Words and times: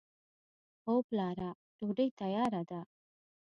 هو 0.85 0.95
پلاره! 1.07 1.49
ډوډۍ 1.79 2.09
تیاره 2.19 2.61
ده. 2.69 2.81